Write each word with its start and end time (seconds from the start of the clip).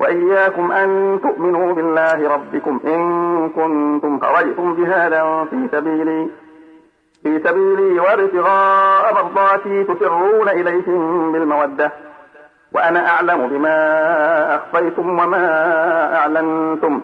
وإياكم 0.00 0.72
أن 0.72 1.20
تؤمنوا 1.22 1.72
بالله 1.72 2.28
ربكم 2.28 2.80
إن 2.84 3.48
كنتم 3.48 4.20
خرجتم 4.20 4.84
جهادا 4.84 5.44
في 5.44 5.68
سبيلي 5.72 6.28
في 7.22 7.38
سبيلي 7.38 8.00
وابتغاء 8.00 9.14
مرضاتي 9.14 9.84
تسرون 9.84 10.48
إليهم 10.48 11.32
بالمودة 11.32 11.92
وأنا 12.72 13.08
أعلم 13.08 13.48
بما 13.48 13.76
أخفيتم 14.54 15.08
وما 15.18 16.16
أعلنتم 16.16 17.00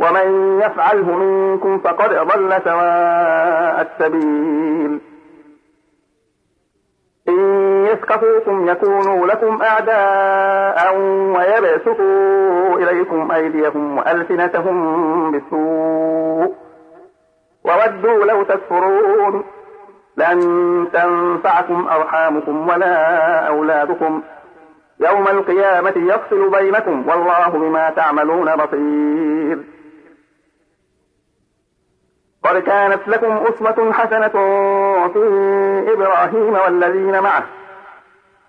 ومن 0.00 0.60
يفعله 0.60 1.16
منكم 1.16 1.78
فقد 1.78 2.10
ضل 2.10 2.60
سواء 2.64 3.88
السبيل. 3.90 5.00
يثقفوكم 8.08 8.68
يكونوا 8.68 9.26
لكم 9.26 9.62
أعداء 9.62 10.96
ويبسطوا 11.36 12.76
إليكم 12.76 13.30
أيديهم 13.32 13.98
وألسنتهم 13.98 15.30
بالسوء. 15.32 16.54
وودوا 17.64 18.24
لو 18.24 18.42
تكفرون. 18.42 19.44
لن 20.16 20.40
تنفعكم 20.92 21.88
أرحامكم 21.88 22.68
ولا 22.68 22.96
أولادكم. 23.48 24.22
يوم 25.00 25.28
القيامة 25.28 25.94
يفصل 25.96 26.50
بينكم 26.50 27.08
والله 27.08 27.48
بما 27.48 27.90
تعملون 27.90 28.56
بصير. 28.56 29.58
قد 32.44 32.62
كانت 32.62 33.08
لكم 33.08 33.32
أسوة 33.32 33.92
حسنة 33.92 34.28
في 35.08 35.94
إبراهيم 35.94 36.54
والذين 36.54 37.20
معه. 37.20 37.44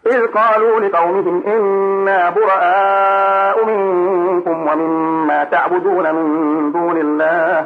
إذ 0.10 0.28
قالوا 0.28 0.80
لقومهم 0.80 1.44
إنا 1.48 2.30
براء 2.30 3.66
منكم 3.66 4.68
ومما 4.68 5.44
تعبدون 5.44 6.16
من 6.16 6.72
دون 6.72 6.98
الله 6.98 7.66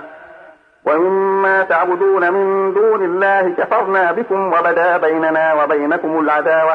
ومما 0.86 1.64
تعبدون 1.64 2.34
من 2.34 2.74
دون 2.74 3.04
الله 3.04 3.50
كفرنا 3.58 4.12
بكم 4.12 4.54
وبدا 4.54 4.98
بيننا 4.98 5.64
وبينكم 5.64 6.20
العداوة 6.20 6.74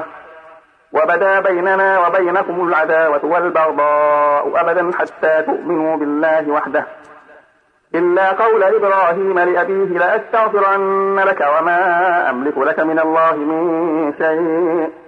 وبدا 0.93 1.41
بيننا 1.41 2.07
وبينكم 2.07 2.69
العداوة 2.69 3.21
والبغضاء 3.25 4.61
أبدا 4.61 4.91
حتى 4.99 5.43
تؤمنوا 5.43 5.97
بالله 5.97 6.51
وحده. 6.51 6.87
إلا 7.95 8.33
قول 8.33 8.63
إبراهيم 8.63 9.39
لأبيه 9.39 9.99
لأستغفرن 9.99 11.19
لك 11.19 11.41
وما 11.41 12.31
أملك 12.31 12.59
لك 12.59 12.81
من 12.81 12.99
الله 12.99 13.37
من 13.37 14.13
شيء. 14.19 15.08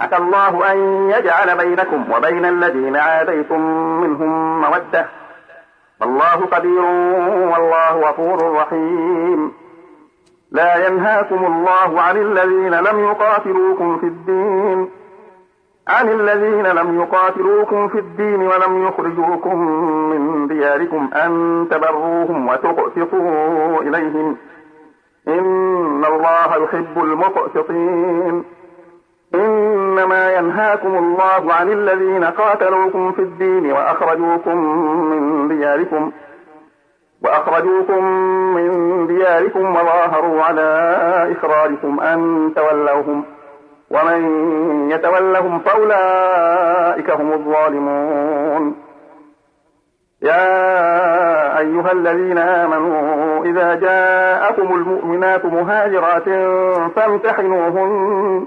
عسى 0.00 0.16
الله 0.16 0.72
أن 0.72 1.10
يجعل 1.10 1.58
بينكم 1.58 2.12
وبين 2.12 2.44
الذين 2.44 2.96
عاديتم 2.96 3.60
منهم 4.00 4.60
مودة. 4.60 5.06
والله 6.00 6.46
قدير 6.46 6.84
والله 7.52 8.10
غفور 8.10 8.52
رحيم. 8.52 9.52
لا 10.52 10.86
ينهاكم 10.86 11.46
الله 11.46 12.00
عن 12.00 12.16
الذين 12.16 12.74
لم 12.74 12.98
يقاتلوكم 13.04 13.98
في 13.98 14.06
الدين. 14.06 14.90
عن 15.88 16.08
الذين 16.08 16.66
لم 16.66 17.00
يقاتلوكم 17.00 17.88
في 17.88 17.98
الدين 17.98 18.42
ولم 18.42 18.86
يخرجوكم 18.88 19.56
من 20.10 20.46
دياركم 20.46 21.10
أن 21.14 21.66
تبروهم 21.70 22.48
وتقسطوا 22.48 23.82
إليهم. 23.82 24.36
إن 25.28 26.04
الله 26.04 26.64
يحب 26.64 26.98
المقسطين. 27.04 28.44
إنما 30.00 30.32
ينهاكم 30.32 30.98
الله 30.98 31.54
عن 31.54 31.72
الذين 31.72 32.24
قاتلوكم 32.24 33.12
في 33.12 33.22
الدين 33.22 33.72
وأخرجوكم 33.72 34.56
من 35.10 35.48
دياركم 35.48 36.12
وأخرجوكم 37.22 38.04
من 38.54 39.06
دياركم 39.06 39.76
وظاهروا 39.76 40.42
على 40.42 40.68
إخراجكم 41.32 42.00
أن 42.00 42.52
تولوهم 42.56 43.22
ۖ 43.22 43.40
ومن 43.90 44.20
يتولهم 44.90 45.58
فأولئك 45.58 47.10
هم 47.10 47.32
الظالمون. 47.32 48.76
يا 50.22 51.58
أيها 51.58 51.92
الذين 51.92 52.38
آمنوا 52.38 53.44
إذا 53.44 53.74
جاءكم 53.74 54.74
المؤمنات 54.74 55.44
مهاجرات 55.44 56.24
فامتحنوهن 56.96 58.46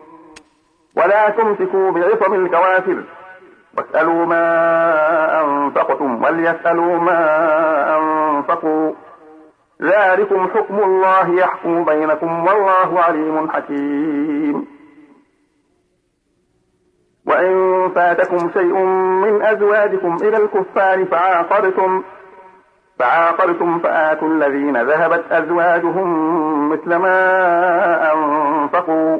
ولا 0.97 1.29
تمسكوا 1.29 1.91
بعصم 1.91 2.33
الكوافر 2.33 3.03
واسألوا 3.77 4.25
ما 4.25 5.41
أنفقتم 5.41 6.23
وليسألوا 6.23 6.97
ما 6.97 7.19
أنفقوا. 7.97 8.93
ذلكم 9.81 10.47
حكم 10.47 10.79
الله 10.79 11.35
يحكم 11.35 11.85
بينكم 11.85 12.47
والله 12.47 12.99
عليم 12.99 13.51
حكيم. 13.51 14.67
وإن 17.27 17.89
فاتكم 17.95 18.49
شيء 18.53 18.75
من 19.23 19.41
أزواجكم 19.41 20.17
إلى 20.21 20.37
الكفار 20.37 21.05
فعاقبتم. 21.05 22.03
فعاقبتم 22.99 23.79
فآتوا 23.79 24.27
الذين 24.27 24.81
ذهبت 24.81 25.31
أزواجهم 25.31 26.69
مثل 26.69 26.95
ما 26.95 28.13
أنفقوا. 28.13 29.17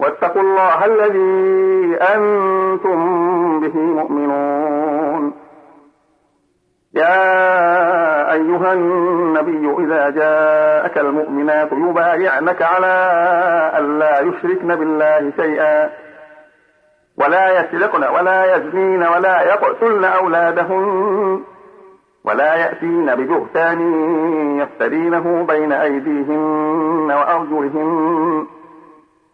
واتقوا 0.00 0.42
الله 0.42 0.84
الذي 0.84 1.96
أنتم 2.14 3.60
به 3.60 3.76
مؤمنون. 3.76 5.34
يا 6.94 8.32
أيها 8.32 8.72
النبي 8.72 9.84
إذا 9.84 10.10
جاءك 10.10 10.98
المؤمنات 10.98 11.72
يبايعنك 11.72 12.62
على 12.62 12.94
ألا 13.78 14.20
يشركن 14.20 14.76
بالله 14.76 15.32
شيئا 15.36 15.90
ولا 17.18 17.60
يسرقن 17.60 18.04
ولا 18.04 18.56
يزنين 18.56 19.02
ولا 19.02 19.42
يقتلن 19.42 20.04
أولادهن 20.04 21.40
ولا 22.24 22.54
يأتين 22.54 23.14
ببهتان 23.14 23.80
يفترينه 24.58 25.46
بين 25.48 25.72
أيديهن 25.72 27.12
وأرجلهن. 27.12 28.46